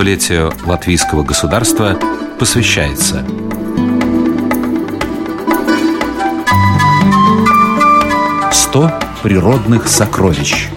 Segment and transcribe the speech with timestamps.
[0.00, 1.94] столетию латвийского государства
[2.38, 3.22] посвящается
[8.50, 10.68] «100 природных сокровищ»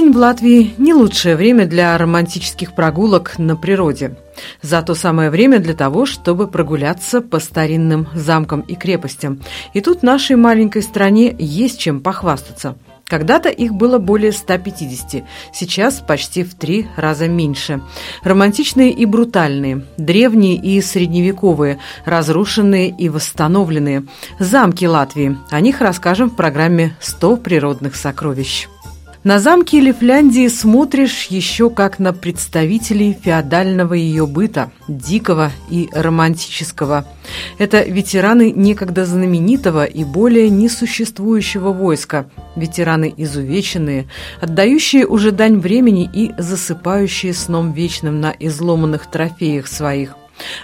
[0.00, 4.16] Осень в Латвии не лучшее время для романтических прогулок на природе.
[4.62, 9.40] Зато самое время для того, чтобы прогуляться по старинным замкам и крепостям.
[9.74, 12.78] И тут нашей маленькой стране есть чем похвастаться.
[13.08, 15.22] Когда-то их было более 150,
[15.52, 17.82] сейчас почти в три раза меньше.
[18.22, 24.06] Романтичные и брутальные, древние и средневековые, разрушенные и восстановленные.
[24.38, 25.36] Замки Латвии.
[25.50, 28.66] О них расскажем в программе «100 природных сокровищ».
[29.22, 37.04] На замки Лифляндии смотришь еще как на представителей феодального ее быта, дикого и романтического.
[37.58, 44.08] Это ветераны некогда знаменитого и более несуществующего войска, ветераны изувеченные,
[44.40, 50.16] отдающие уже дань времени и засыпающие сном вечным на изломанных трофеях своих.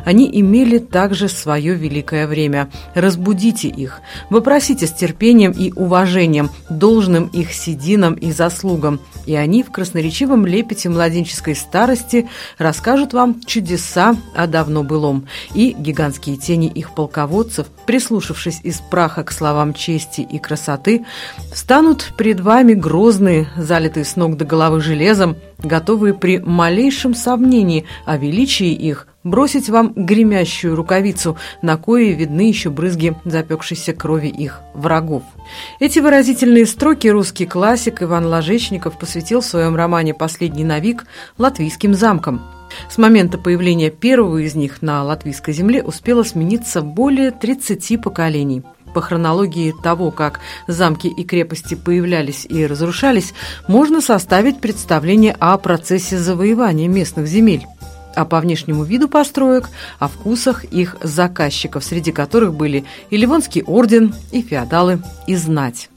[0.04, 2.70] Они имели также свое великое время.
[2.94, 9.70] Разбудите их, вопросите с терпением и уважением, должным их сединам и заслугам, и они в
[9.70, 17.66] красноречивом лепете младенческой старости расскажут вам чудеса о давно былом, и гигантские тени их полководцев,
[17.86, 21.04] прислушавшись из праха к словам чести и красоты,
[21.54, 28.16] станут пред вами грозные, залитые с ног до головы железом, готовые при малейшем сомнении о
[28.16, 35.24] величии их бросить вам гремящую рукавицу, на кое видны еще брызги запекшейся крови их врагов.
[35.80, 41.06] Эти выразительные строки русский классик Иван Ложечников посвятил в своем романе «Последний навик»
[41.38, 42.40] латвийским замкам.
[42.88, 48.62] С момента появления первого из них на латвийской земле успело смениться более 30 поколений.
[48.94, 53.34] По хронологии того, как замки и крепости появлялись и разрушались,
[53.68, 57.66] можно составить представление о процессе завоевания местных земель
[58.16, 59.68] а по внешнему виду построек,
[59.98, 65.90] о вкусах их заказчиков, среди которых были и Ливонский орден, и феодалы, и знать.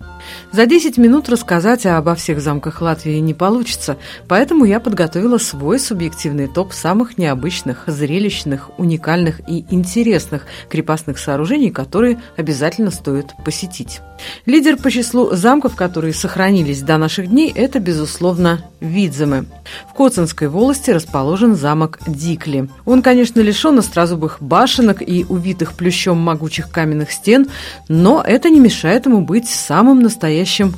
[0.52, 3.98] За 10 минут рассказать обо всех замках Латвии не получится,
[4.28, 12.20] поэтому я подготовила свой субъективный топ самых необычных, зрелищных, уникальных и интересных крепостных сооружений, которые
[12.36, 14.02] обязательно стоит посетить.
[14.46, 19.46] Лидер по числу замков, которые сохранились до наших дней, это, безусловно, Видземы.
[19.90, 22.70] В Коцинской волости расположен замок Дикли.
[22.86, 27.48] Он, конечно, лишен острозубых башенок и увитых плющом могучих каменных стен,
[27.90, 30.19] но это не мешает ему быть самым настоящим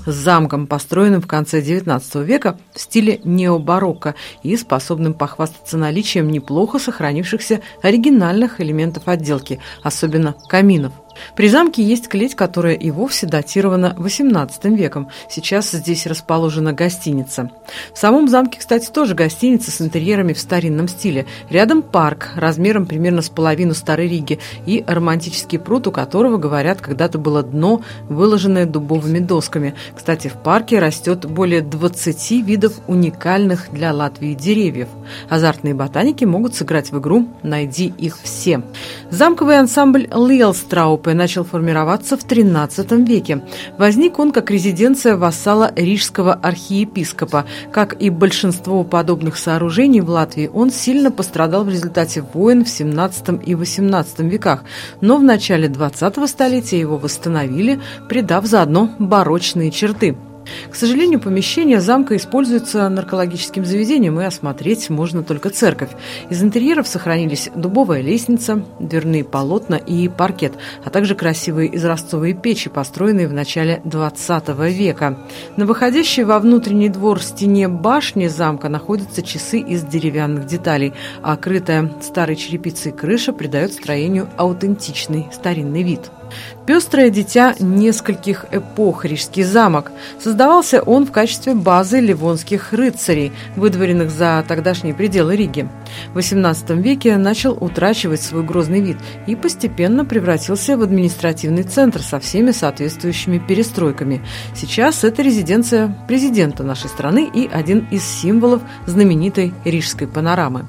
[0.05, 7.61] замком, построенным в конце XIX века в стиле необарокко и способным похвастаться наличием неплохо сохранившихся
[7.81, 10.93] оригинальных элементов отделки, особенно каминов.
[11.35, 15.09] При замке есть клеть, которая и вовсе датирована XVIII веком.
[15.29, 17.51] Сейчас здесь расположена гостиница.
[17.93, 21.25] В самом замке, кстати, тоже гостиница с интерьерами в старинном стиле.
[21.49, 27.17] Рядом парк размером примерно с половину Старой Риги и романтический пруд, у которого, говорят, когда-то
[27.17, 29.75] было дно, выложенное дубовыми досками.
[29.95, 34.89] Кстати, в парке растет более 20 видов уникальных для Латвии деревьев.
[35.29, 38.61] Азартные ботаники могут сыграть в игру «Найди их все».
[39.09, 43.41] Замковый ансамбль Лиелстраупе Кафе начал формироваться в XIII веке.
[43.77, 47.45] Возник он как резиденция вассала рижского архиепископа.
[47.71, 53.43] Как и большинство подобных сооружений в Латвии, он сильно пострадал в результате войн в XVII
[53.43, 54.63] и XVIII веках,
[55.01, 60.15] но в начале XX столетия его восстановили, придав заодно барочные черты–
[60.69, 65.89] к сожалению, помещение замка используется наркологическим заведением, и осмотреть можно только церковь.
[66.29, 70.53] Из интерьеров сохранились дубовая лестница, дверные полотна и паркет,
[70.83, 75.17] а также красивые изразцовые печи, построенные в начале XX века.
[75.57, 81.91] На выходящей во внутренний двор стене башни замка находятся часы из деревянных деталей, а крытая
[82.01, 86.11] старой черепицей крыша придает строению аутентичный старинный вид.
[86.65, 89.91] Пестрое дитя нескольких эпох Рижский замок.
[90.19, 95.67] Создавался он в качестве базы ливонских рыцарей, выдворенных за тогдашние пределы Риги.
[96.13, 98.97] В XVIII веке начал утрачивать свой грозный вид
[99.27, 104.21] и постепенно превратился в административный центр со всеми соответствующими перестройками.
[104.55, 110.65] Сейчас это резиденция президента нашей страны и один из символов знаменитой рижской панорамы.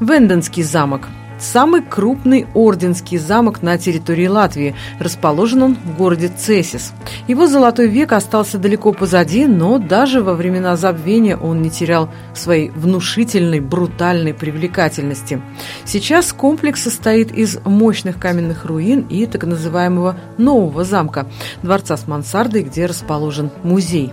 [0.00, 1.08] Венденский замок–
[1.42, 4.74] самый крупный орденский замок на территории Латвии.
[4.98, 6.92] Расположен он в городе Цесис.
[7.26, 12.70] Его золотой век остался далеко позади, но даже во времена забвения он не терял своей
[12.70, 15.40] внушительной, брутальной привлекательности.
[15.84, 21.26] Сейчас комплекс состоит из мощных каменных руин и так называемого нового замка,
[21.62, 24.12] дворца с мансардой, где расположен музей.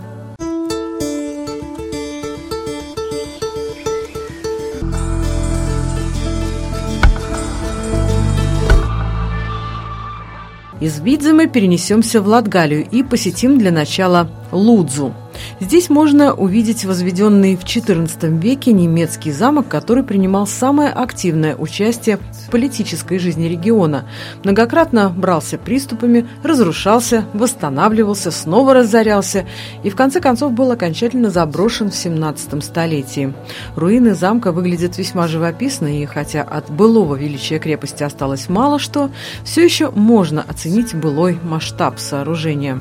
[10.80, 15.14] Из Видземы перенесемся в Латгалию и посетим для начала Лудзу–
[15.60, 22.50] Здесь можно увидеть возведенный в XIV веке немецкий замок, который принимал самое активное участие в
[22.50, 24.06] политической жизни региона.
[24.44, 29.46] Многократно брался приступами, разрушался, восстанавливался, снова разорялся
[29.82, 33.32] и в конце концов был окончательно заброшен в XVII столетии.
[33.76, 39.10] Руины замка выглядят весьма живописно, и хотя от былого величия крепости осталось мало что,
[39.44, 42.80] все еще можно оценить былой масштаб сооружения.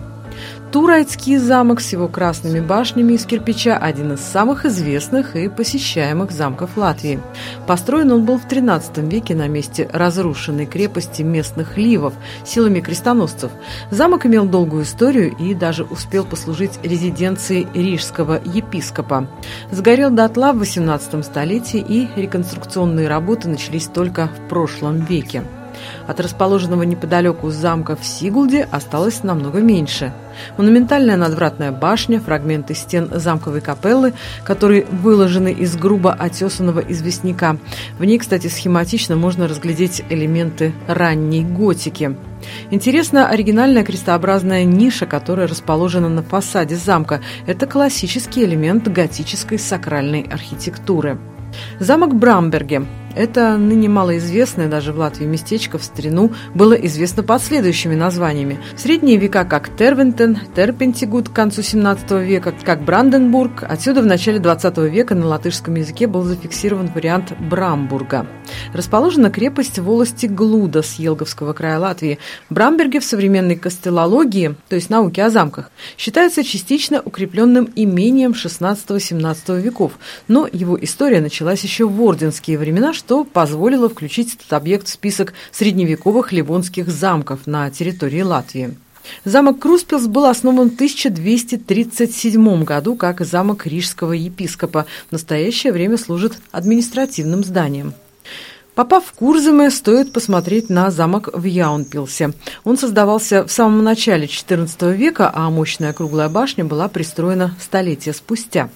[0.76, 6.76] Турайский замок с его красными башнями из кирпича– один из самых известных и посещаемых замков
[6.76, 7.22] Латвии.
[7.66, 12.14] Построен он был в XIII веке на месте разрушенной крепости местных ливов
[12.44, 13.52] силами крестоносцев.
[13.90, 19.30] Замок имел долгую историю и даже успел послужить резиденцией рижского епископа.
[19.72, 25.46] Сгорел дотла в XVIII столетии и реконструкционные работы начались только в прошлом веке.
[26.08, 30.14] От расположенного неподалеку замка в Сигулде осталось намного меньше.
[30.58, 34.14] Монументальная надвратная башня, фрагменты стен замковой капеллы,
[34.44, 37.58] которые выложены из грубо отесанного известняка.
[37.98, 42.16] В ней, кстати, схематично можно разглядеть элементы ранней готики.
[42.70, 47.22] Интересна оригинальная крестообразная ниша, которая расположена на фасаде замка.
[47.48, 51.18] Это классический элемент готической сакральной архитектуры.
[51.80, 52.86] Замок Брамберге
[53.16, 58.60] это ныне малоизвестное даже в Латвии местечко в старину было известно под следующими названиями.
[58.76, 63.64] В средние века как Тервентен, Терпентигут к концу 17 века, как Бранденбург.
[63.64, 68.28] Отсюда в начале 20 века на латышском языке был зафиксирован вариант Брамбурга.
[68.74, 72.20] Расположена крепость в волости Глуда с Елговского края Латвии.
[72.50, 79.94] Брамберге в современной кастелологии, то есть науке о замках, считается частично укрепленным имением 16-17 веков,
[80.28, 85.34] но его история началась еще в орденские времена, что позволило включить этот объект в список
[85.52, 88.76] средневековых ливонских замков на территории Латвии.
[89.26, 94.88] Замок Круспилс был основан в 1237 году как замок рижского епископа.
[95.10, 97.94] В настоящее время служит административным зданием.
[98.74, 102.34] Попав в Курземе, стоит посмотреть на замок в Яунпилсе.
[102.64, 108.72] Он создавался в самом начале XIV века, а мощная круглая башня была пристроена столетия спустя.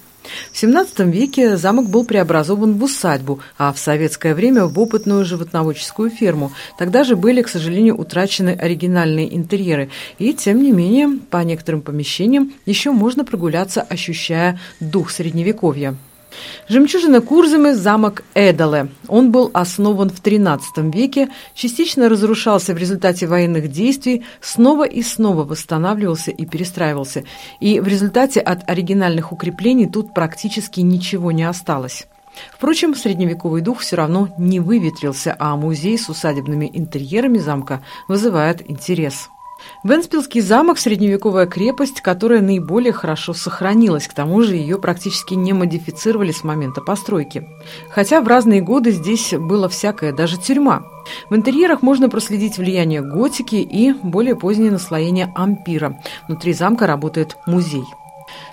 [0.52, 6.10] В XVII веке замок был преобразован в усадьбу, а в советское время в опытную животноводческую
[6.10, 6.52] ферму.
[6.78, 9.90] Тогда же были, к сожалению, утрачены оригинальные интерьеры.
[10.18, 15.96] И, тем не менее, по некоторым помещениям еще можно прогуляться, ощущая дух Средневековья.
[16.68, 18.90] Жемчужина Курзамы– замок Эдале.
[19.08, 25.44] Он был основан в XIII веке, частично разрушался в результате военных действий, снова и снова
[25.44, 27.24] восстанавливался и перестраивался.
[27.60, 32.08] И в результате от оригинальных укреплений тут практически ничего не осталось.
[32.54, 39.30] Впрочем, средневековый дух все равно не выветрился, а музей с усадебными интерьерами замка вызывает интерес.
[39.84, 46.32] Венспилский замок– средневековая крепость, которая наиболее хорошо сохранилась, к тому же ее практически не модифицировали
[46.32, 47.48] с момента постройки.
[47.90, 50.84] Хотя в разные годы здесь было всякое, даже тюрьма.
[51.30, 56.00] В интерьерах можно проследить влияние готики и более позднее наслоение ампира.
[56.28, 57.86] Внутри замка работает музей.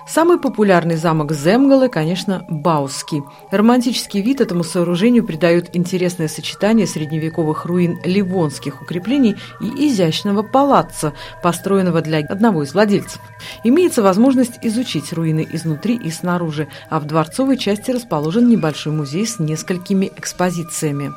[0.07, 3.23] Самый популярный замок Земгалы, конечно, Баусский.
[3.51, 12.01] Романтический вид этому сооружению придают интересное сочетание средневековых руин ливонских укреплений и изящного палаца, построенного
[12.01, 13.19] для одного из владельцев.
[13.65, 19.39] Имеется возможность изучить руины изнутри и снаружи, а в дворцовой части расположен небольшой музей с
[19.39, 21.11] несколькими экспозициями.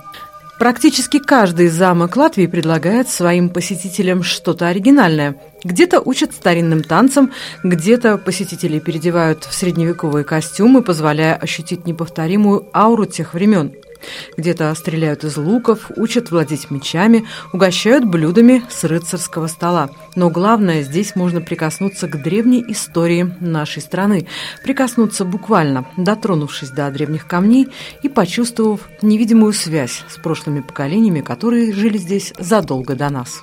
[0.60, 5.36] Практически каждый замок Латвии предлагает своим посетителям что-то оригинальное.
[5.64, 7.32] Где-то учат старинным танцам,
[7.64, 13.72] где-то посетители переодевают в средневековые костюмы, позволяя ощутить неповторимую ауру тех времен–
[14.36, 19.90] где-то стреляют из луков, учат владеть мечами, угощают блюдами с рыцарского стола.
[20.16, 24.26] Но главное, здесь можно прикоснуться к древней истории нашей страны.
[24.62, 27.68] Прикоснуться буквально, дотронувшись до древних камней
[28.02, 33.42] и почувствовав невидимую связь с прошлыми поколениями, которые жили здесь задолго до нас.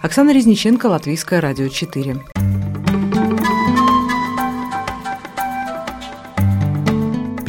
[0.00, 2.59] Оксана Резниченко, Латвийское радио 4.